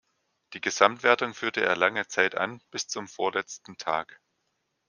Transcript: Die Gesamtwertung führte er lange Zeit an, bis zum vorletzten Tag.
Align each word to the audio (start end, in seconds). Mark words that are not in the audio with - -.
Die 0.53 0.61
Gesamtwertung 0.61 1.35
führte 1.35 1.61
er 1.63 1.75
lange 1.75 2.07
Zeit 2.07 2.33
an, 2.33 2.59
bis 2.71 2.87
zum 2.87 3.07
vorletzten 3.07 3.77
Tag. 3.77 4.19